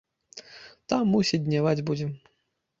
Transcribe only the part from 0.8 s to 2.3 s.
Там, мусіць, дняваць будзем.